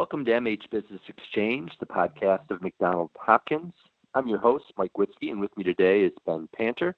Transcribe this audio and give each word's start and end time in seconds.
Welcome 0.00 0.24
to 0.24 0.30
MH 0.30 0.70
Business 0.70 1.02
Exchange, 1.08 1.72
the 1.78 1.84
podcast 1.84 2.50
of 2.50 2.62
McDonald 2.62 3.10
Hopkins. 3.18 3.74
I'm 4.14 4.26
your 4.28 4.38
host, 4.38 4.64
Mike 4.78 4.94
Witzke, 4.96 5.30
and 5.30 5.38
with 5.38 5.54
me 5.58 5.62
today 5.62 6.00
is 6.00 6.12
Ben 6.24 6.48
Panter. 6.56 6.96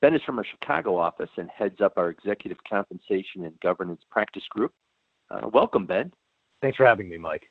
Ben 0.00 0.14
is 0.14 0.22
from 0.24 0.38
our 0.38 0.46
Chicago 0.46 0.96
office 0.96 1.28
and 1.36 1.50
heads 1.50 1.82
up 1.82 1.92
our 1.98 2.08
executive 2.08 2.56
compensation 2.66 3.44
and 3.44 3.60
governance 3.60 4.00
practice 4.10 4.44
group. 4.48 4.72
Uh, 5.30 5.50
welcome, 5.52 5.84
Ben. 5.84 6.10
Thanks 6.62 6.78
for 6.78 6.86
having 6.86 7.10
me, 7.10 7.18
Mike. 7.18 7.50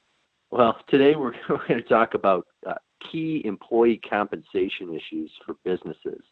Well, 0.50 0.76
today 0.90 1.16
we're, 1.16 1.34
we're 1.50 1.68
going 1.68 1.80
to 1.80 1.88
talk 1.88 2.16
about 2.16 2.48
uh, 2.66 2.74
key 3.12 3.44
employee 3.46 4.02
compensation 4.10 4.96
issues 4.96 5.32
for 5.46 5.58
businesses. 5.64 6.24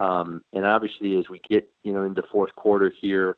Um, 0.00 0.42
and 0.52 0.66
obviously, 0.66 1.16
as 1.16 1.28
we 1.30 1.40
get 1.48 1.70
you 1.84 1.92
know 1.92 2.02
into 2.02 2.24
fourth 2.32 2.52
quarter 2.56 2.92
here, 3.00 3.36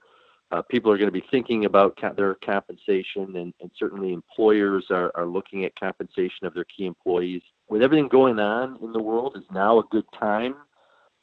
uh, 0.52 0.60
people 0.62 0.92
are 0.92 0.98
going 0.98 1.08
to 1.08 1.12
be 1.12 1.24
thinking 1.30 1.64
about 1.64 1.96
ca- 1.98 2.12
their 2.12 2.34
compensation, 2.44 3.36
and, 3.36 3.54
and 3.60 3.70
certainly 3.78 4.12
employers 4.12 4.84
are, 4.90 5.10
are 5.14 5.26
looking 5.26 5.64
at 5.64 5.74
compensation 5.76 6.46
of 6.46 6.52
their 6.52 6.64
key 6.64 6.84
employees. 6.84 7.40
With 7.70 7.82
everything 7.82 8.08
going 8.08 8.38
on 8.38 8.78
in 8.82 8.92
the 8.92 9.02
world, 9.02 9.34
is 9.36 9.44
now 9.50 9.78
a 9.78 9.84
good 9.90 10.04
time 10.18 10.56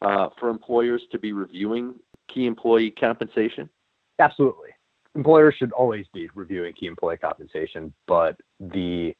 uh, 0.01 0.29
for 0.39 0.49
employers 0.49 1.03
to 1.11 1.19
be 1.19 1.31
reviewing 1.31 1.95
key 2.27 2.47
employee 2.47 2.91
compensation? 2.91 3.69
Absolutely. 4.17 4.69
Employers 5.15 5.55
should 5.57 5.71
always 5.73 6.07
be 6.13 6.27
reviewing 6.33 6.73
key 6.73 6.87
employee 6.87 7.17
compensation, 7.17 7.93
but 8.07 8.35
the 8.59 9.13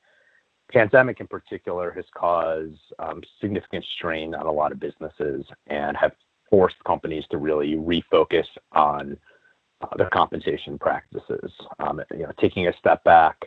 pandemic 0.72 1.20
in 1.20 1.28
particular 1.28 1.92
has 1.92 2.06
caused 2.16 2.80
um, 3.00 3.22
significant 3.42 3.86
strain 3.96 4.34
on 4.34 4.46
a 4.48 4.52
lot 4.52 4.72
of 4.72 4.80
businesses 4.80 5.46
and 5.68 5.96
have 5.98 6.14
forced 6.50 6.84
companies 6.86 7.26
to 7.30 7.38
really 7.38 7.76
refocus 7.76 8.46
on 8.72 9.18
their 9.98 10.10
compensation 10.10 10.78
practices. 10.78 11.52
Um, 11.80 12.02
you 12.12 12.24
know, 12.24 12.32
taking 12.40 12.68
a 12.68 12.74
step 12.78 13.04
back, 13.04 13.38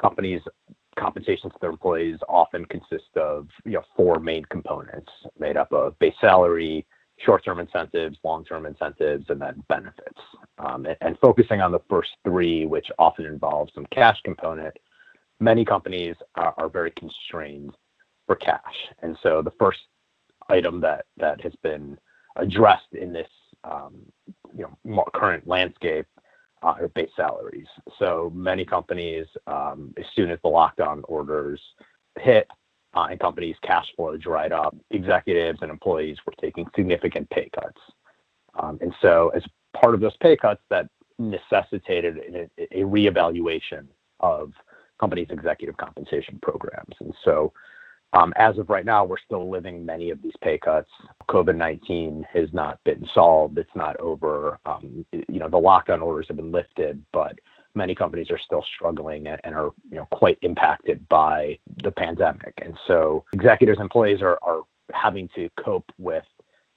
companies' 0.00 0.42
compensation 0.98 1.50
to 1.50 1.56
their 1.60 1.70
employees 1.70 2.18
often 2.28 2.64
consist 2.66 3.16
of 3.16 3.48
you 3.64 3.72
know 3.72 3.82
four 3.96 4.18
main 4.18 4.44
components 4.46 5.10
made 5.38 5.56
up 5.56 5.72
of 5.72 5.98
base 5.98 6.14
salary, 6.20 6.86
short-term 7.24 7.58
incentives, 7.60 8.16
long-term 8.24 8.66
incentives, 8.66 9.26
and 9.28 9.40
then 9.40 9.62
benefits. 9.68 10.20
Um, 10.58 10.86
and, 11.00 11.18
focusing 11.20 11.60
on 11.60 11.72
the 11.72 11.80
first 11.88 12.10
three, 12.24 12.66
which 12.66 12.86
often 12.98 13.26
involves 13.26 13.72
some 13.74 13.86
cash 13.92 14.18
component, 14.24 14.74
many 15.40 15.64
companies 15.64 16.16
are, 16.36 16.68
very 16.68 16.90
constrained 16.92 17.74
for 18.26 18.36
cash. 18.36 18.60
And 19.02 19.16
so 19.22 19.42
the 19.42 19.52
first 19.58 19.78
item 20.48 20.80
that 20.80 21.06
that 21.16 21.40
has 21.42 21.52
been 21.62 21.98
addressed 22.36 22.92
in 22.92 23.12
this 23.12 23.28
you 23.64 24.68
know 24.84 25.04
current 25.14 25.46
landscape 25.46 26.06
uh, 26.62 26.74
are 26.80 26.88
base 26.88 27.10
salaries. 27.16 27.66
So 27.98 28.32
many 28.34 28.64
companies, 28.64 29.26
um, 29.46 29.94
as 29.96 30.04
soon 30.14 30.30
as 30.30 30.38
the 30.42 30.48
lockdown 30.48 31.02
orders 31.04 31.60
hit 32.18 32.48
uh, 32.94 33.06
and 33.10 33.20
companies' 33.20 33.56
cash 33.62 33.86
flow 33.96 34.16
dried 34.16 34.52
up, 34.52 34.74
executives 34.90 35.58
and 35.62 35.70
employees 35.70 36.16
were 36.26 36.34
taking 36.40 36.66
significant 36.74 37.28
pay 37.30 37.50
cuts. 37.54 37.80
Um, 38.58 38.78
and 38.80 38.92
so, 39.00 39.30
as 39.34 39.42
part 39.80 39.94
of 39.94 40.00
those 40.00 40.16
pay 40.16 40.36
cuts, 40.36 40.60
that 40.70 40.88
necessitated 41.18 42.48
a, 42.58 42.82
reevaluation 42.82 43.86
of 44.20 44.52
companies' 44.98 45.28
executive 45.30 45.76
compensation 45.76 46.38
programs. 46.42 46.94
Um, 48.12 48.32
as 48.36 48.56
of 48.58 48.70
right 48.70 48.84
now, 48.84 49.04
we're 49.04 49.18
still 49.18 49.50
living 49.50 49.84
many 49.84 50.10
of 50.10 50.22
these 50.22 50.32
pay 50.42 50.58
cuts. 50.58 50.90
COVID 51.28 51.56
19 51.56 52.26
has 52.32 52.48
not 52.52 52.82
been 52.84 53.06
solved. 53.12 53.58
It's 53.58 53.74
not 53.74 53.98
over. 54.00 54.58
Um, 54.64 55.04
you 55.12 55.38
know, 55.38 55.48
the 55.48 55.58
lockdown 55.58 56.02
orders 56.02 56.26
have 56.28 56.36
been 56.36 56.52
lifted, 56.52 57.04
but 57.12 57.38
many 57.74 57.94
companies 57.94 58.30
are 58.30 58.38
still 58.38 58.64
struggling 58.74 59.26
and, 59.26 59.54
are 59.54 59.70
you 59.90 59.96
know 59.96 60.06
quite 60.10 60.38
impacted 60.42 61.06
by 61.08 61.58
the 61.82 61.90
pandemic. 61.90 62.54
And 62.62 62.76
so 62.86 63.24
executives, 63.32 63.78
and 63.78 63.84
employees 63.84 64.22
are, 64.22 64.38
are 64.42 64.62
having 64.92 65.28
to 65.34 65.50
cope 65.62 65.90
with 65.98 66.24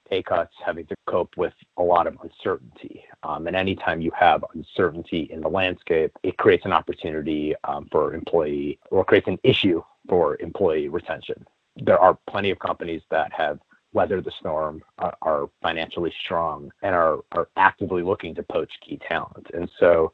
pay 0.08 0.22
cuts, 0.22 0.52
having 0.64 0.84
to 0.86 0.94
cope 1.06 1.34
with 1.38 1.54
a 1.78 1.82
lot 1.82 2.06
of 2.06 2.18
uncertainty. 2.22 3.02
Um, 3.22 3.46
and 3.46 3.56
anytime 3.56 4.02
you 4.02 4.10
have 4.14 4.44
uncertainty 4.54 5.28
in 5.30 5.40
the 5.40 5.48
landscape, 5.48 6.12
it 6.22 6.36
creates 6.36 6.66
an 6.66 6.72
opportunity 6.74 7.54
for 7.90 8.12
employee 8.12 8.78
or 8.90 9.06
creates 9.06 9.28
an 9.28 9.38
issue 9.42 9.82
for 10.12 10.36
employee 10.40 10.90
retention. 10.90 11.42
There 11.76 11.98
are 11.98 12.18
plenty 12.28 12.50
of 12.50 12.58
companies 12.58 13.00
that 13.10 13.32
have 13.32 13.58
weathered 13.94 14.26
the 14.26 14.32
storm, 14.40 14.82
are 14.98 15.48
financially 15.62 16.12
strong, 16.22 16.70
and 16.82 16.94
are, 16.94 17.20
are 17.32 17.48
actively 17.56 18.02
looking 18.02 18.34
to 18.34 18.42
poach 18.42 18.70
key 18.86 19.00
talent. 19.08 19.46
And 19.54 19.70
so 19.80 20.12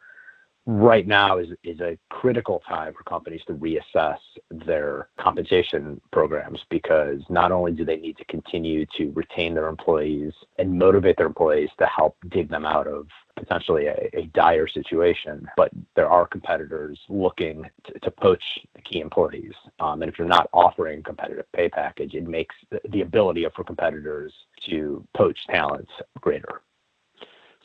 right 0.67 1.05
now 1.05 1.39
is 1.39 1.81
a 1.81 1.99
critical 2.11 2.63
time 2.69 2.95
for 2.95 3.03
companies 3.11 3.41
to 3.49 3.55
reassess 3.55 4.19
their 4.53 5.09
compensation 5.19 6.01
programs 6.13 6.61
because 6.71 7.19
not 7.29 7.51
only 7.51 7.73
do 7.73 7.85
they 7.85 7.97
need 7.97 8.17
to 8.19 8.25
continue 8.27 8.87
to 8.97 9.11
retain 9.17 9.53
their 9.53 9.67
employees 9.67 10.33
and 10.59 10.79
motivate 10.79 11.17
their 11.17 11.27
employees 11.27 11.71
to 11.81 11.87
help 11.87 12.17
dig 12.29 12.49
them 12.49 12.65
out 12.65 12.87
of 12.87 13.09
potentially 13.49 13.87
a, 13.87 14.11
a 14.13 14.27
dire 14.35 14.69
situation, 14.69 15.49
but 15.57 15.71
there 15.97 16.09
are 16.09 16.27
competitors 16.27 16.99
looking 17.09 17.65
to, 17.85 17.99
to 18.01 18.11
poach 18.11 18.43
key 18.85 19.01
employees. 19.01 19.53
Um, 19.81 20.03
and 20.03 20.11
if 20.11 20.19
you're 20.19 20.29
not 20.29 20.49
offering 20.53 21.03
competitive 21.03 21.47
pay 21.53 21.69
package, 21.69 22.15
it 22.15 22.27
makes 22.27 22.55
the, 22.71 22.81
the 22.91 23.01
ability 23.01 23.47
for 23.57 23.65
competitors 23.65 24.33
to 24.69 25.05
poach 25.17 25.39
talents 25.49 25.91
greater. 26.21 26.61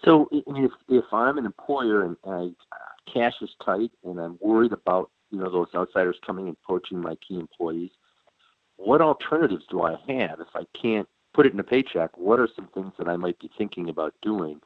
So, 0.05 0.27
if, 0.31 0.71
if 0.89 1.05
I'm 1.11 1.37
an 1.37 1.45
employer 1.45 2.03
and 2.03 2.17
I, 2.25 2.51
cash 3.11 3.35
is 3.41 3.51
tight 3.63 3.91
and 4.03 4.19
I'm 4.19 4.37
worried 4.41 4.73
about 4.73 5.11
you 5.31 5.39
know 5.39 5.49
those 5.49 5.69
outsiders 5.73 6.17
coming 6.25 6.47
and 6.47 6.61
poaching 6.61 6.99
my 6.99 7.15
key 7.15 7.39
employees, 7.39 7.91
what 8.75 9.01
alternatives 9.01 9.63
do 9.69 9.81
I 9.81 9.91
have 10.07 10.39
if 10.39 10.47
I 10.55 10.65
can't 10.79 11.07
put 11.33 11.45
it 11.45 11.53
in 11.53 11.59
a 11.59 11.63
paycheck? 11.63 12.17
What 12.17 12.39
are 12.39 12.49
some 12.53 12.67
things 12.73 12.91
that 12.97 13.07
I 13.07 13.15
might 13.15 13.39
be 13.39 13.49
thinking 13.57 13.89
about 13.89 14.13
doing 14.21 14.59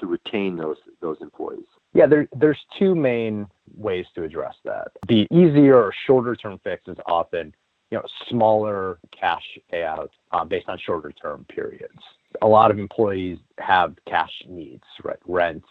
to 0.00 0.06
retain 0.06 0.56
those 0.56 0.76
those 1.00 1.16
employees? 1.20 1.66
Yeah, 1.94 2.06
there, 2.06 2.28
there's 2.36 2.58
two 2.78 2.94
main 2.94 3.46
ways 3.76 4.06
to 4.14 4.24
address 4.24 4.54
that. 4.64 4.88
The 5.08 5.26
easier 5.32 5.76
or 5.76 5.94
shorter 6.06 6.36
term 6.36 6.60
fix 6.62 6.86
is 6.86 6.96
often 7.06 7.54
you 7.90 7.98
know 7.98 8.04
smaller 8.28 8.98
cash 9.18 9.44
payouts 9.72 10.10
uh, 10.32 10.44
based 10.44 10.68
on 10.68 10.78
shorter 10.78 11.12
term 11.12 11.46
periods 11.48 12.02
a 12.42 12.46
lot 12.46 12.70
of 12.70 12.78
employees 12.78 13.38
have 13.58 13.94
cash 14.06 14.32
needs, 14.48 14.84
right? 15.04 15.18
Rent, 15.26 15.64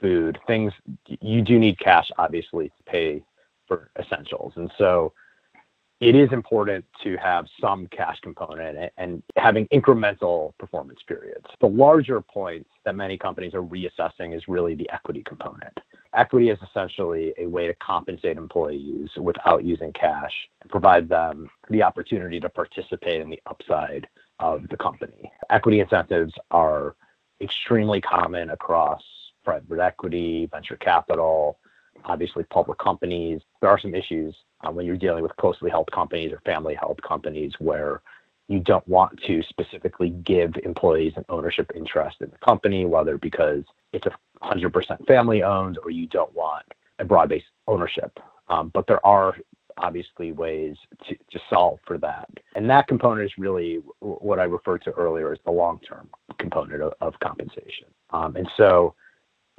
food, 0.00 0.38
things 0.46 0.72
you 1.20 1.42
do 1.42 1.58
need 1.58 1.78
cash 1.78 2.10
obviously 2.18 2.68
to 2.68 2.82
pay 2.84 3.22
for 3.66 3.90
essentials. 3.98 4.52
And 4.56 4.70
so 4.78 5.12
it 6.00 6.14
is 6.14 6.32
important 6.32 6.84
to 7.02 7.16
have 7.18 7.46
some 7.60 7.86
cash 7.88 8.18
component 8.22 8.90
and 8.96 9.22
having 9.36 9.66
incremental 9.68 10.56
performance 10.58 11.00
periods. 11.06 11.44
The 11.60 11.68
larger 11.68 12.22
point 12.22 12.66
that 12.84 12.96
many 12.96 13.18
companies 13.18 13.52
are 13.52 13.62
reassessing 13.62 14.34
is 14.34 14.48
really 14.48 14.74
the 14.74 14.88
equity 14.90 15.22
component. 15.22 15.78
Equity 16.14 16.48
is 16.48 16.58
essentially 16.68 17.34
a 17.38 17.46
way 17.46 17.66
to 17.66 17.74
compensate 17.74 18.38
employees 18.38 19.10
without 19.16 19.62
using 19.62 19.92
cash 19.92 20.32
and 20.62 20.70
provide 20.70 21.08
them 21.08 21.50
the 21.68 21.82
opportunity 21.82 22.40
to 22.40 22.48
participate 22.48 23.20
in 23.20 23.28
the 23.28 23.40
upside 23.46 24.08
of 24.40 24.66
the 24.70 24.76
company. 24.78 25.30
Equity 25.50 25.80
incentives 25.80 26.32
are 26.50 26.96
extremely 27.42 28.00
common 28.00 28.50
across 28.50 29.02
private 29.44 29.78
equity, 29.78 30.48
venture 30.50 30.76
capital, 30.76 31.58
obviously 32.04 32.44
public 32.44 32.78
companies. 32.78 33.40
There 33.60 33.70
are 33.70 33.78
some 33.78 33.94
issues 33.94 34.34
uh, 34.62 34.70
when 34.70 34.86
you're 34.86 34.96
dealing 34.96 35.22
with 35.22 35.36
closely 35.36 35.70
held 35.70 35.90
companies 35.92 36.32
or 36.32 36.40
family 36.40 36.74
held 36.74 37.02
companies 37.02 37.52
where 37.58 38.02
you 38.48 38.58
don't 38.58 38.86
want 38.88 39.20
to 39.26 39.42
specifically 39.48 40.10
give 40.10 40.54
employees 40.64 41.12
an 41.16 41.24
ownership 41.28 41.70
interest 41.74 42.16
in 42.20 42.30
the 42.30 42.38
company, 42.38 42.84
whether 42.84 43.16
because 43.16 43.62
it's 43.92 44.06
a 44.06 44.12
100% 44.42 45.06
family 45.06 45.42
owned 45.42 45.78
or 45.84 45.90
you 45.90 46.06
don't 46.08 46.34
want 46.34 46.64
a 46.98 47.04
broad 47.04 47.28
based 47.28 47.46
ownership. 47.68 48.18
Um, 48.48 48.70
but 48.74 48.86
there 48.88 49.04
are 49.06 49.36
obviously 49.78 50.32
ways 50.32 50.76
to, 51.08 51.14
to 51.14 51.40
solve 51.48 51.78
for 51.86 51.96
that. 51.98 52.28
And 52.54 52.68
that 52.70 52.88
component 52.88 53.24
is 53.24 53.32
really 53.38 53.80
what 54.00 54.38
I 54.38 54.44
referred 54.44 54.82
to 54.82 54.90
earlier 54.92 55.32
as 55.32 55.38
the 55.44 55.52
long 55.52 55.80
term 55.80 56.08
component 56.38 56.82
of, 56.82 56.92
of 57.00 57.14
compensation. 57.20 57.86
Um, 58.10 58.36
and 58.36 58.48
so 58.56 58.94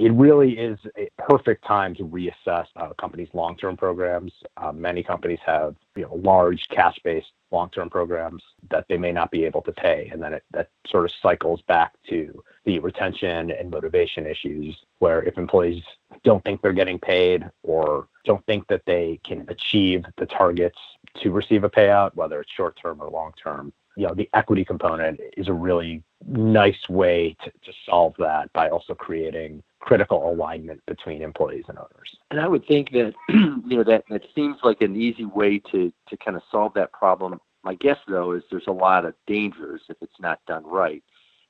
it 0.01 0.13
really 0.13 0.57
is 0.57 0.79
a 0.97 1.07
perfect 1.19 1.63
time 1.63 1.93
to 1.93 2.03
reassess 2.03 2.65
a 2.75 2.85
uh, 2.85 2.93
companies' 2.93 3.29
long-term 3.33 3.77
programs. 3.77 4.33
Uh, 4.57 4.71
many 4.71 5.03
companies 5.03 5.37
have 5.45 5.75
large 6.23 6.67
cash-based 6.69 7.31
long-term 7.51 7.87
programs 7.87 8.41
that 8.71 8.85
they 8.89 8.97
may 8.97 9.11
not 9.11 9.29
be 9.29 9.45
able 9.45 9.61
to 9.61 9.71
pay, 9.71 10.09
and 10.11 10.21
then 10.21 10.39
that 10.51 10.69
sort 10.87 11.05
of 11.05 11.11
cycles 11.21 11.61
back 11.67 11.93
to 12.09 12.43
the 12.65 12.79
retention 12.79 13.51
and 13.51 13.69
motivation 13.69 14.25
issues, 14.25 14.75
where 14.97 15.21
if 15.21 15.37
employees 15.37 15.83
don't 16.23 16.43
think 16.43 16.61
they're 16.61 16.73
getting 16.73 16.97
paid 16.97 17.47
or 17.61 18.07
don't 18.25 18.45
think 18.47 18.67
that 18.69 18.81
they 18.87 19.19
can 19.23 19.45
achieve 19.49 20.03
the 20.17 20.25
targets 20.25 20.79
to 21.21 21.31
receive 21.31 21.63
a 21.63 21.69
payout, 21.69 22.15
whether 22.15 22.41
it's 22.41 22.51
short-term 22.51 22.99
or 22.99 23.09
long-term, 23.11 23.71
you 24.01 24.07
know 24.07 24.15
the 24.15 24.27
equity 24.33 24.65
component 24.65 25.19
is 25.37 25.47
a 25.47 25.53
really 25.53 26.01
nice 26.27 26.89
way 26.89 27.35
to, 27.43 27.51
to 27.51 27.71
solve 27.85 28.15
that 28.17 28.51
by 28.51 28.67
also 28.67 28.95
creating 28.95 29.61
critical 29.79 30.27
alignment 30.27 30.81
between 30.87 31.21
employees 31.21 31.65
and 31.67 31.77
owners. 31.77 32.17
And 32.31 32.39
I 32.39 32.47
would 32.47 32.65
think 32.65 32.91
that 32.93 33.13
you 33.29 33.77
know 33.77 33.83
that 33.83 34.05
that 34.09 34.23
seems 34.33 34.57
like 34.63 34.81
an 34.81 34.95
easy 34.95 35.25
way 35.25 35.59
to 35.71 35.93
to 36.09 36.17
kind 36.17 36.35
of 36.35 36.41
solve 36.49 36.73
that 36.73 36.91
problem. 36.93 37.39
My 37.63 37.75
guess 37.75 37.99
though 38.07 38.31
is 38.31 38.41
there's 38.49 38.67
a 38.67 38.71
lot 38.71 39.05
of 39.05 39.13
dangers 39.27 39.81
if 39.87 39.97
it's 40.01 40.19
not 40.19 40.39
done 40.47 40.65
right. 40.65 41.03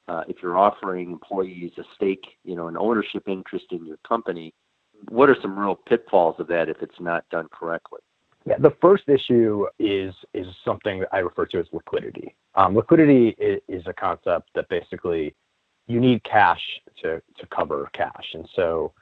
Uh, 0.09 0.23
if 0.27 0.37
you're 0.43 0.57
offering 0.57 1.09
employees 1.09 1.71
a 1.77 1.83
stake, 1.95 2.25
you 2.43 2.57
know, 2.57 2.67
an 2.67 2.75
ownership 2.75 3.29
interest 3.29 3.67
in 3.71 3.85
your 3.85 3.97
company, 4.05 4.53
what 5.07 5.29
are 5.29 5.37
some 5.41 5.57
real 5.57 5.75
pitfalls 5.75 6.35
of 6.37 6.47
that 6.47 6.67
if 6.67 6.81
it's 6.81 6.99
not 6.99 7.23
done 7.29 7.47
correctly? 7.49 8.01
Yeah, 8.45 8.55
the 8.57 8.73
first 8.81 9.03
issue 9.07 9.67
is 9.79 10.13
is 10.33 10.47
something 10.65 11.03
I 11.11 11.19
refer 11.19 11.45
to 11.47 11.59
as 11.59 11.67
liquidity. 11.71 12.35
Um, 12.55 12.75
liquidity 12.75 13.29
is, 13.39 13.83
a 13.87 13.93
concept 13.93 14.49
that 14.55 14.67
basically 14.69 15.33
you 15.87 15.99
need 15.99 16.23
cash 16.23 16.61
to 17.01 17.21
cover 17.49 17.89
cash, 17.93 18.33
and 18.33 18.47
so 18.55 18.93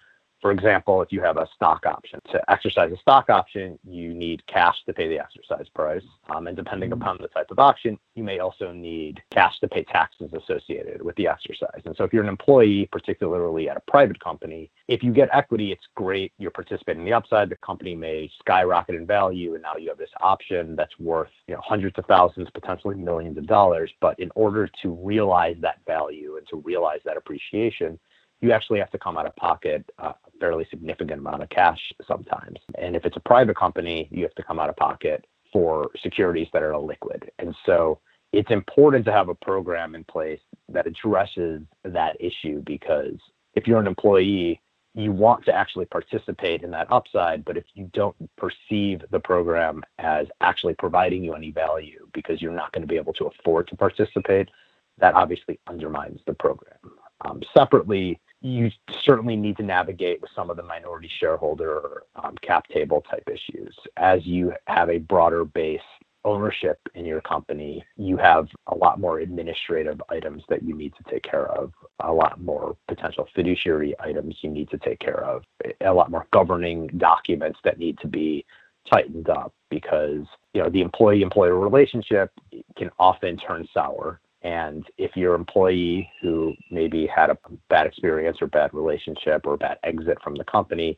for 0.41 0.51
example, 0.51 1.01
if 1.01 1.11
you 1.11 1.21
have 1.21 1.37
a 1.37 1.47
stock 1.53 1.85
option, 1.85 2.19
to 2.31 2.51
exercise 2.51 2.91
a 2.91 2.97
stock 2.97 3.29
option, 3.29 3.77
you 3.83 4.13
need 4.13 4.45
cash 4.47 4.75
to 4.85 4.93
pay 4.93 5.09
the 5.09 5.19
exercise 5.19 5.67
price. 5.75 6.03
Um, 6.33 6.47
and 6.47 6.55
depending 6.55 6.91
mm-hmm. 6.91 7.01
upon 7.01 7.17
the 7.19 7.27
type 7.27 7.51
of 7.51 7.59
option, 7.59 7.97
you 8.15 8.23
may 8.23 8.39
also 8.39 8.71
need 8.71 9.21
cash 9.31 9.59
to 9.59 9.67
pay 9.67 9.83
taxes 9.83 10.31
associated 10.33 11.01
with 11.01 11.15
the 11.17 11.27
exercise. 11.27 11.81
And 11.85 11.95
so 11.97 12.05
if 12.05 12.13
you're 12.13 12.23
an 12.23 12.29
employee, 12.29 12.87
particularly 12.91 13.69
at 13.69 13.77
a 13.77 13.81
private 13.81 14.19
company, 14.19 14.71
if 14.87 15.03
you 15.03 15.11
get 15.11 15.29
equity, 15.33 15.71
it's 15.71 15.87
great. 15.95 16.31
You're 16.37 16.51
participating 16.51 17.01
in 17.01 17.05
the 17.05 17.13
upside. 17.13 17.49
The 17.49 17.57
company 17.57 17.95
may 17.95 18.31
skyrocket 18.39 18.95
in 18.95 19.05
value, 19.05 19.55
and 19.55 19.61
now 19.61 19.75
you 19.77 19.89
have 19.89 19.97
this 19.97 20.09
option 20.21 20.75
that's 20.75 20.97
worth 20.99 21.29
you 21.47 21.55
know 21.55 21.61
hundreds 21.63 21.97
of 21.97 22.05
thousands, 22.05 22.49
potentially 22.53 22.95
millions 22.95 23.37
of 23.37 23.45
dollars. 23.45 23.91
But 23.99 24.19
in 24.19 24.31
order 24.35 24.69
to 24.81 24.89
realize 25.03 25.57
that 25.61 25.79
value 25.85 26.37
and 26.37 26.47
to 26.47 26.57
realize 26.57 27.01
that 27.05 27.17
appreciation, 27.17 27.99
you 28.41 28.51
actually 28.51 28.79
have 28.79 28.91
to 28.91 28.97
come 28.97 29.17
out 29.17 29.25
of 29.25 29.35
pocket 29.35 29.89
a 29.99 30.13
fairly 30.39 30.65
significant 30.69 31.19
amount 31.19 31.43
of 31.43 31.49
cash 31.49 31.79
sometimes. 32.07 32.59
And 32.77 32.95
if 32.95 33.05
it's 33.05 33.17
a 33.17 33.21
private 33.21 33.57
company, 33.57 34.07
you 34.11 34.23
have 34.23 34.35
to 34.35 34.43
come 34.43 34.59
out 34.59 34.69
of 34.69 34.75
pocket 34.77 35.25
for 35.51 35.89
securities 36.01 36.47
that 36.53 36.63
are 36.63 36.77
liquid. 36.77 37.31
And 37.39 37.55
so 37.65 37.99
it's 38.31 38.51
important 38.51 39.05
to 39.05 39.11
have 39.11 39.29
a 39.29 39.35
program 39.35 39.95
in 39.95 40.03
place 40.03 40.39
that 40.69 40.87
addresses 40.87 41.61
that 41.83 42.15
issue 42.19 42.61
because 42.65 43.17
if 43.55 43.67
you're 43.67 43.79
an 43.79 43.87
employee, 43.87 44.61
you 44.95 45.11
want 45.11 45.45
to 45.45 45.53
actually 45.53 45.85
participate 45.85 46.63
in 46.63 46.71
that 46.71 46.91
upside, 46.91 47.45
but 47.45 47.57
if 47.57 47.63
you 47.73 47.89
don't 47.93 48.15
perceive 48.37 49.01
the 49.11 49.19
program 49.19 49.83
as 49.99 50.27
actually 50.41 50.73
providing 50.75 51.23
you 51.23 51.33
any 51.33 51.51
value 51.51 52.07
because 52.13 52.41
you're 52.41 52.51
not 52.51 52.71
going 52.71 52.81
to 52.81 52.87
be 52.87 52.97
able 52.97 53.13
to 53.13 53.25
afford 53.25 53.67
to 53.67 53.75
participate, 53.75 54.49
that 54.97 55.13
obviously 55.15 55.59
undermines 55.67 56.19
the 56.25 56.33
program. 56.33 56.77
Um, 57.21 57.41
separately, 57.53 58.19
you 58.41 58.69
certainly 59.03 59.35
need 59.35 59.57
to 59.57 59.63
navigate 59.63 60.21
with 60.21 60.31
some 60.35 60.49
of 60.49 60.57
the 60.57 60.63
minority 60.63 61.09
shareholder 61.19 62.03
um, 62.15 62.35
cap 62.41 62.67
table 62.67 63.03
type 63.09 63.27
issues. 63.27 63.75
As 63.97 64.25
you 64.25 64.53
have 64.67 64.89
a 64.89 64.99
broader 64.99 65.43
base 65.43 65.81
ownership 66.25 66.79
in 66.95 67.05
your 67.05 67.21
company, 67.21 67.83
you 67.97 68.17
have 68.17 68.47
a 68.67 68.75
lot 68.75 68.99
more 68.99 69.19
administrative 69.19 70.01
items 70.09 70.43
that 70.49 70.63
you 70.63 70.75
need 70.75 70.93
to 70.95 71.11
take 71.11 71.23
care 71.23 71.47
of, 71.47 71.71
a 72.01 72.11
lot 72.11 72.41
more 72.41 72.75
potential 72.87 73.27
fiduciary 73.35 73.95
items 73.99 74.35
you 74.41 74.49
need 74.49 74.69
to 74.69 74.77
take 74.77 74.99
care 74.99 75.23
of, 75.23 75.43
a 75.81 75.93
lot 75.93 76.11
more 76.11 76.27
governing 76.31 76.87
documents 76.97 77.59
that 77.63 77.79
need 77.79 77.97
to 77.99 78.07
be 78.07 78.45
tightened 78.89 79.29
up 79.29 79.53
because 79.69 80.25
you 80.53 80.61
know 80.61 80.69
the 80.69 80.81
employee 80.81 81.21
employer 81.21 81.59
relationship 81.59 82.31
can 82.77 82.89
often 82.97 83.37
turn 83.37 83.67
sour 83.73 84.19
and 84.41 84.85
if 84.97 85.15
your 85.15 85.35
employee 85.35 86.09
who 86.21 86.53
maybe 86.71 87.07
had 87.07 87.29
a 87.29 87.37
bad 87.69 87.85
experience 87.85 88.37
or 88.41 88.47
bad 88.47 88.73
relationship 88.73 89.45
or 89.45 89.57
bad 89.57 89.77
exit 89.83 90.17
from 90.23 90.35
the 90.35 90.45
company, 90.45 90.97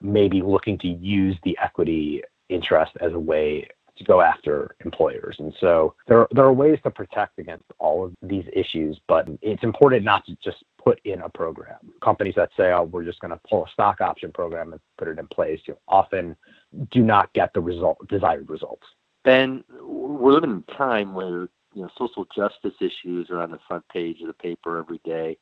may 0.00 0.28
be 0.28 0.42
looking 0.42 0.78
to 0.78 0.88
use 0.88 1.36
the 1.42 1.56
equity 1.62 2.22
interest 2.48 2.92
as 3.00 3.12
a 3.12 3.18
way 3.18 3.68
to 3.96 4.04
go 4.04 4.20
after 4.20 4.74
employers. 4.84 5.36
And 5.38 5.52
so 5.60 5.94
there, 6.08 6.26
there 6.30 6.44
are 6.44 6.52
ways 6.52 6.78
to 6.84 6.90
protect 6.90 7.38
against 7.38 7.64
all 7.78 8.04
of 8.04 8.14
these 8.22 8.44
issues, 8.52 8.98
but 9.06 9.28
it's 9.42 9.62
important 9.62 10.04
not 10.04 10.24
to 10.26 10.36
just 10.42 10.64
put 10.82 11.00
in 11.04 11.20
a 11.20 11.28
program. 11.28 11.78
Companies 12.02 12.34
that 12.36 12.50
say, 12.56 12.72
oh, 12.72 12.84
we're 12.84 13.04
just 13.04 13.20
going 13.20 13.32
to 13.32 13.40
pull 13.48 13.66
a 13.66 13.70
stock 13.70 14.00
option 14.00 14.32
program 14.32 14.72
and 14.72 14.80
put 14.96 15.08
it 15.08 15.18
in 15.18 15.26
place, 15.28 15.60
you 15.66 15.74
know, 15.74 15.80
often 15.88 16.36
do 16.90 17.02
not 17.02 17.32
get 17.34 17.52
the 17.52 17.60
result 17.60 17.98
desired 18.08 18.48
results. 18.48 18.86
Ben, 19.24 19.62
we're 19.82 20.32
living 20.32 20.50
in 20.50 20.64
a 20.66 20.76
time 20.76 21.14
where 21.14 21.48
you 21.74 21.82
know 21.82 21.90
social 21.96 22.26
justice 22.34 22.74
issues 22.80 23.28
are 23.30 23.40
on 23.40 23.50
the 23.50 23.58
front 23.66 23.86
page 23.88 24.20
of 24.20 24.26
the 24.26 24.34
paper 24.34 24.78
every 24.78 25.00
day. 25.04 25.36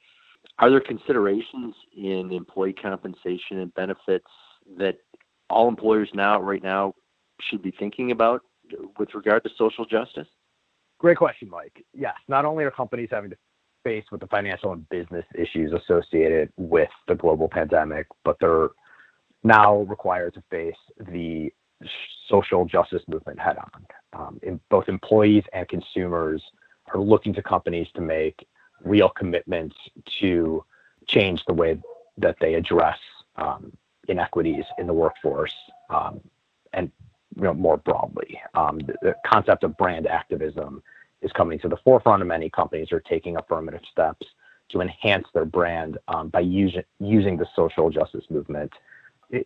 Are 0.58 0.70
there 0.70 0.80
considerations 0.80 1.74
in 1.96 2.32
employee 2.32 2.72
compensation 2.72 3.58
and 3.58 3.74
benefits 3.74 4.26
that 4.78 4.98
all 5.48 5.68
employers 5.68 6.08
now 6.14 6.40
right 6.40 6.62
now 6.62 6.94
should 7.40 7.62
be 7.62 7.72
thinking 7.78 8.10
about 8.10 8.42
with 8.98 9.14
regard 9.14 9.42
to 9.44 9.50
social 9.56 9.84
justice? 9.84 10.28
Great 10.98 11.16
question, 11.16 11.48
Mike. 11.48 11.84
Yes, 11.94 12.14
not 12.28 12.44
only 12.44 12.64
are 12.64 12.70
companies 12.70 13.08
having 13.10 13.30
to 13.30 13.36
face 13.84 14.04
with 14.12 14.20
the 14.20 14.26
financial 14.26 14.72
and 14.72 14.86
business 14.90 15.24
issues 15.34 15.72
associated 15.72 16.52
with 16.58 16.90
the 17.08 17.14
global 17.14 17.48
pandemic, 17.48 18.06
but 18.24 18.36
they're 18.40 18.68
now 19.42 19.78
required 19.82 20.34
to 20.34 20.42
face 20.50 20.74
the 21.10 21.50
social 22.28 22.66
justice 22.66 23.02
movement 23.08 23.38
head 23.38 23.56
on. 23.56 23.86
Um, 24.12 24.40
both 24.68 24.88
employees 24.88 25.44
and 25.52 25.68
consumers 25.68 26.42
are 26.92 27.00
looking 27.00 27.32
to 27.34 27.42
companies 27.42 27.88
to 27.94 28.00
make 28.00 28.46
real 28.84 29.08
commitments 29.08 29.76
to 30.20 30.64
change 31.06 31.44
the 31.46 31.54
way 31.54 31.78
that 32.18 32.36
they 32.40 32.54
address 32.54 32.98
um, 33.36 33.72
inequities 34.08 34.64
in 34.78 34.86
the 34.86 34.92
workforce 34.92 35.54
um, 35.88 36.20
and 36.72 36.90
more 37.36 37.76
broadly. 37.76 38.40
The, 38.54 39.14
concept 39.24 39.64
of 39.64 39.76
brand 39.76 40.06
activism 40.06 40.82
is 41.22 41.30
coming 41.32 41.58
to 41.60 41.68
the 41.68 41.76
forefront, 41.76 42.22
and 42.22 42.28
many 42.28 42.50
companies 42.50 42.92
are 42.92 43.00
taking 43.00 43.36
affirmative 43.36 43.82
steps 43.90 44.26
to 44.70 44.80
enhance 44.80 45.26
their 45.32 45.44
brand 45.44 45.98
by 46.26 46.40
using 46.40 47.36
the 47.36 47.46
social 47.54 47.90
justice 47.90 48.24
movement 48.30 48.72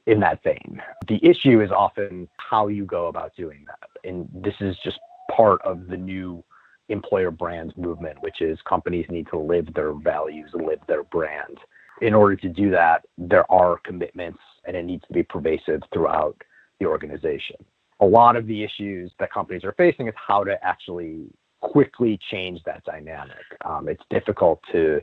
in 0.07 0.21
that 0.21 0.43
vein. 0.43 0.83
The 1.09 1.25
issue 1.25 1.61
is 1.61 1.71
often 1.71 2.29
how 2.39 2.69
you 2.69 2.85
go 2.85 3.07
about 3.07 3.35
doing 3.37 3.65
that. 3.67 4.09
And 4.09 4.29
this 4.33 4.55
is 4.61 4.77
just 4.83 4.99
part 5.31 5.61
of 5.63 5.87
the 5.87 5.97
new 5.97 6.43
employer 6.89 7.31
brand 7.31 7.73
movement, 7.77 8.21
which 8.21 8.41
is 8.41 8.59
companies 8.69 9.07
need 9.09 9.27
to 9.29 9.39
live 9.39 9.73
their 9.75 9.93
values, 9.93 10.51
live 10.55 10.81
their 10.87 11.05
brand. 11.05 11.59
In 12.03 12.13
order 12.15 12.37
to 12.37 12.49
do 12.49 12.71
that, 12.71 13.05
there 13.17 13.51
are 13.51 13.79
commitments 13.85 14.41
and 14.67 14.77
it 14.77 14.85
needs 14.85 15.05
to 15.07 15.13
be 15.13 15.23
pervasive 15.23 15.81
throughout 15.93 16.37
the 16.81 16.87
organization. 16.87 17.57
A 18.01 18.07
lot 18.07 18.37
of 18.37 18.47
the 18.47 18.65
issues 18.65 19.13
that 19.19 19.33
companies 19.33 19.65
are 19.65 19.75
facing 19.77 20.09
is 20.09 20.15
how 20.17 20.45
to 20.45 20.63
actually 20.65 21.27
quickly 21.61 22.19
change 22.31 22.61
that 22.65 22.85
dynamic. 22.85 23.37
Um, 23.65 23.89
it's 23.89 24.03
difficult 24.11 24.61
to, 24.73 25.01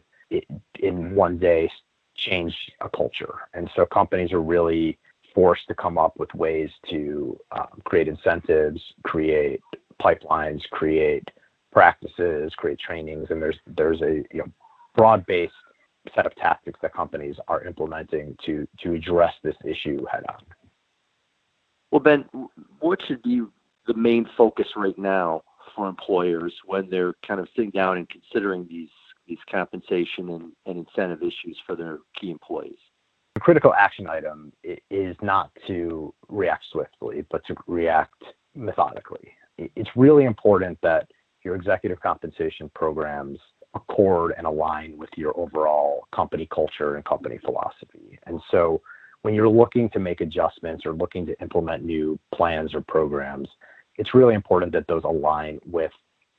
in 0.79 1.15
one 1.15 1.37
day, 1.37 1.71
change 2.21 2.55
a 2.81 2.89
culture. 2.89 3.35
And 3.53 3.69
so 3.75 3.85
companies 3.85 4.31
are 4.31 4.41
really 4.41 4.97
forced 5.33 5.67
to 5.67 5.75
come 5.75 5.97
up 5.97 6.13
with 6.17 6.33
ways 6.33 6.69
to 6.89 7.39
um, 7.51 7.81
create 7.85 8.07
incentives, 8.07 8.81
create 9.03 9.61
pipelines, 10.01 10.61
create 10.71 11.27
practices, 11.71 12.53
create 12.55 12.79
trainings, 12.79 13.27
and 13.29 13.41
there's 13.41 13.59
there's 13.65 14.01
a 14.01 14.23
you 14.31 14.39
know, 14.39 14.47
broad-based 14.95 15.53
set 16.15 16.25
of 16.25 16.35
tactics 16.35 16.79
that 16.81 16.93
companies 16.93 17.35
are 17.47 17.63
implementing 17.63 18.35
to 18.45 18.67
to 18.81 18.93
address 18.93 19.33
this 19.43 19.55
issue 19.65 20.05
head 20.11 20.23
on. 20.29 20.43
Well, 21.91 22.01
Ben, 22.01 22.25
what 22.79 22.99
should 23.07 23.21
be 23.23 23.41
the 23.87 23.93
main 23.93 24.27
focus 24.37 24.67
right 24.75 24.97
now 24.97 25.43
for 25.75 25.87
employers 25.87 26.53
when 26.65 26.89
they're 26.89 27.13
kind 27.25 27.39
of 27.39 27.47
sitting 27.55 27.71
down 27.71 27.97
and 27.97 28.07
considering 28.09 28.67
these 28.67 28.89
these 29.31 29.39
compensation 29.49 30.29
and, 30.29 30.51
and 30.65 30.85
incentive 30.85 31.21
issues 31.21 31.57
for 31.65 31.75
their 31.75 31.99
key 32.19 32.31
employees? 32.31 32.77
The 33.35 33.39
critical 33.39 33.73
action 33.73 34.07
item 34.07 34.51
is 34.89 35.15
not 35.21 35.51
to 35.67 36.13
react 36.27 36.65
swiftly, 36.69 37.25
but 37.31 37.41
to 37.47 37.55
react 37.65 38.21
methodically. 38.55 39.31
It's 39.57 39.89
really 39.95 40.25
important 40.25 40.77
that 40.83 41.07
your 41.43 41.55
executive 41.55 42.01
compensation 42.01 42.69
programs 42.75 43.39
accord 43.73 44.33
and 44.37 44.45
align 44.45 44.97
with 44.97 45.09
your 45.15 45.37
overall 45.39 46.07
company 46.13 46.45
culture 46.53 46.97
and 46.97 47.05
company 47.05 47.39
philosophy. 47.43 48.19
And 48.27 48.41
so 48.51 48.81
when 49.21 49.33
you're 49.33 49.47
looking 49.47 49.89
to 49.91 49.99
make 49.99 50.19
adjustments 50.19 50.85
or 50.85 50.91
looking 50.91 51.25
to 51.27 51.41
implement 51.41 51.85
new 51.85 52.19
plans 52.35 52.75
or 52.75 52.81
programs, 52.81 53.47
it's 53.95 54.13
really 54.13 54.35
important 54.35 54.73
that 54.73 54.87
those 54.87 55.03
align 55.05 55.59
with 55.65 55.91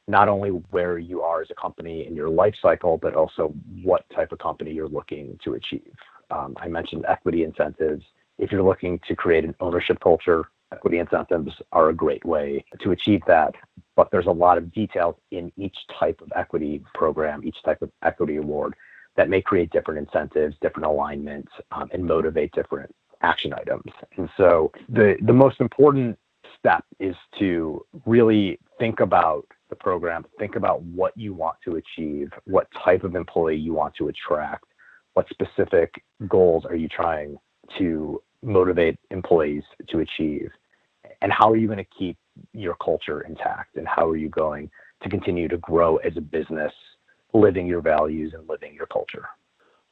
not 0.09 0.29
only 0.29 0.51
where 0.51 0.99
you 0.99 1.23
are 1.23 1.43
as 1.43 1.51
a 1.51 1.55
company 1.55 2.07
in 2.07 2.15
your 2.15 2.29
life 2.29 2.55
cycle, 2.61 2.99
but 2.99 3.15
also 3.15 3.55
what 3.83 4.05
type 4.11 4.33
of 4.33 4.39
company 4.39 4.73
you're 4.73 4.89
looking 4.89 5.39
to 5.45 5.55
achieve. 5.55 5.95
Um, 6.31 6.57
I 6.59 6.69
mentioned 6.69 7.05
equity 7.09 7.45
incentives. 7.45 8.05
If 8.39 8.51
you're 8.51 8.63
looking 8.63 8.99
to 9.07 9.15
create 9.15 9.45
an 9.45 9.55
ownership 9.61 10.01
culture, 10.01 10.47
equity 10.73 10.99
incentives 10.99 11.53
are 11.71 11.91
a 11.91 11.95
great 11.95 12.25
way 12.25 12.65
to 12.81 12.93
achieve 12.93 13.21
that. 13.27 13.55
but 13.95 14.11
there's 14.11 14.27
a 14.27 14.33
lot 14.33 14.57
of 14.57 14.73
details 14.73 15.17
in 15.33 15.53
each 15.59 15.77
type 16.01 16.21
of 16.23 16.33
equity 16.35 16.83
program, 16.95 17.45
each 17.45 17.63
type 17.63 17.83
of 17.83 17.91
equity 18.03 18.37
award 18.37 18.75
that 19.17 19.29
may 19.29 19.43
create 19.43 19.71
different 19.71 20.01
incentives, 20.01 20.57
different 20.63 20.87
alignments, 20.87 21.53
um, 21.73 21.91
and 21.93 22.03
motivate 22.03 22.51
different 22.53 22.91
action 23.21 23.53
items. 23.53 23.93
And 24.17 24.31
so 24.37 24.73
the, 24.89 25.17
the 25.21 25.33
most 25.33 25.61
important 25.61 26.19
step 26.59 26.85
is 26.99 27.15
to 27.39 27.85
really 28.07 28.59
think 28.79 29.01
about 29.01 29.47
program, 29.83 30.25
think 30.39 30.57
about 30.57 30.83
what 30.83 31.17
you 31.17 31.35
want 31.35 31.57
to 31.65 31.77
achieve, 31.77 32.31
what 32.45 32.69
type 32.85 33.05
of 33.05 33.15
employee 33.15 33.57
you 33.57 33.75
want 33.75 33.95
to 33.97 34.09
attract, 34.09 34.65
what 35.15 35.27
specific 35.29 36.03
goals 36.29 36.65
are 36.65 36.77
you 36.77 36.89
trying 36.89 37.37
to 37.79 38.23
motivate 38.43 38.99
employees 39.11 39.63
to 39.89 40.01
achieve, 40.01 40.51
and 41.21 41.33
how 41.33 41.51
are 41.51 41.57
you 41.57 41.67
going 41.67 41.79
to 41.79 41.97
keep 41.99 42.17
your 42.53 42.75
culture 42.77 43.21
intact, 43.23 43.77
and 43.77 43.87
how 43.87 44.09
are 44.09 44.17
you 44.17 44.29
going 44.29 44.71
to 45.03 45.09
continue 45.09 45.49
to 45.49 45.59
grow 45.59 45.97
as 45.99 46.17
a 46.17 46.21
business, 46.21 46.73
living 47.35 47.67
your 47.67 47.81
values 47.81 48.33
and 48.35 48.49
living 48.49 48.75
your 48.75 48.87
culture. 48.87 49.27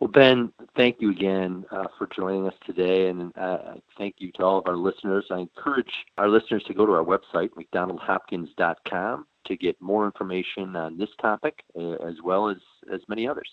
Well, 0.00 0.10
Ben, 0.10 0.50
thank 0.76 0.96
you 1.00 1.10
again 1.10 1.66
uh, 1.70 1.84
for 1.98 2.06
joining 2.06 2.46
us 2.46 2.54
today, 2.64 3.08
and 3.08 3.36
uh, 3.36 3.74
thank 3.98 4.14
you 4.16 4.32
to 4.32 4.42
all 4.42 4.58
of 4.58 4.66
our 4.66 4.76
listeners. 4.76 5.26
I 5.30 5.40
encourage 5.40 5.92
our 6.16 6.26
listeners 6.26 6.62
to 6.68 6.74
go 6.74 6.86
to 6.86 6.92
our 6.92 7.04
website, 7.04 7.50
mcdonaldhopkins.com, 7.50 9.26
to 9.46 9.56
get 9.56 9.80
more 9.80 10.04
information 10.04 10.76
on 10.76 10.98
this 10.98 11.08
topic 11.20 11.62
uh, 11.78 11.94
as 12.06 12.14
well 12.22 12.48
as, 12.48 12.58
as 12.92 13.00
many 13.08 13.26
others. 13.26 13.48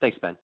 Thanks, 0.00 0.18
Ben. 0.20 0.36